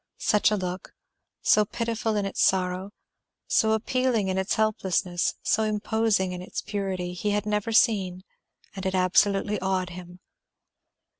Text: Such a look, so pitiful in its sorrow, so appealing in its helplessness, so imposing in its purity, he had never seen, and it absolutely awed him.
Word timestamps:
Such 0.17 0.49
a 0.49 0.55
look, 0.55 0.95
so 1.43 1.63
pitiful 1.63 2.15
in 2.15 2.25
its 2.25 2.41
sorrow, 2.41 2.89
so 3.45 3.73
appealing 3.73 4.29
in 4.29 4.37
its 4.39 4.55
helplessness, 4.55 5.35
so 5.43 5.61
imposing 5.61 6.31
in 6.31 6.41
its 6.41 6.63
purity, 6.63 7.13
he 7.13 7.29
had 7.29 7.45
never 7.45 7.71
seen, 7.71 8.23
and 8.75 8.83
it 8.87 8.95
absolutely 8.95 9.59
awed 9.59 9.91
him. 9.91 10.19